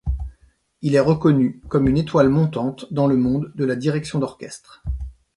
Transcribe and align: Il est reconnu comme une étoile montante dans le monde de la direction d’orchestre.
Il 0.81 0.95
est 0.95 0.99
reconnu 0.99 1.61
comme 1.67 1.87
une 1.87 1.95
étoile 1.99 2.29
montante 2.29 2.91
dans 2.91 3.05
le 3.05 3.15
monde 3.17 3.51
de 3.53 3.63
la 3.65 3.75
direction 3.75 4.17
d’orchestre. 4.17 4.81